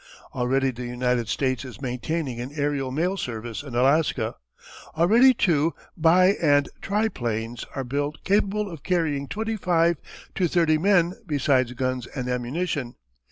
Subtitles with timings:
[0.33, 4.33] Already the United States is maintaining an aërial mail service in Alaska.
[4.97, 9.97] Already too, bi and triplanes are built capable of carrying twenty five
[10.33, 12.95] to thirty men besides guns and ammunition.